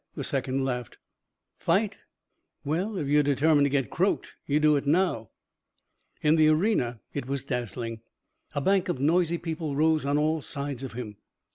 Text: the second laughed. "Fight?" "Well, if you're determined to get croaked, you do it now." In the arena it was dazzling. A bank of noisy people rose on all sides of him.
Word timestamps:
the 0.15 0.23
second 0.23 0.65
laughed. 0.65 0.97
"Fight?" 1.59 1.99
"Well, 2.65 2.97
if 2.97 3.07
you're 3.07 3.21
determined 3.21 3.65
to 3.67 3.69
get 3.69 3.91
croaked, 3.91 4.33
you 4.47 4.59
do 4.59 4.75
it 4.75 4.87
now." 4.87 5.29
In 6.23 6.37
the 6.37 6.47
arena 6.47 7.01
it 7.13 7.27
was 7.27 7.43
dazzling. 7.43 8.01
A 8.55 8.61
bank 8.61 8.89
of 8.89 8.99
noisy 8.99 9.37
people 9.37 9.75
rose 9.75 10.03
on 10.03 10.17
all 10.17 10.41
sides 10.41 10.81
of 10.81 10.93
him. 10.93 11.17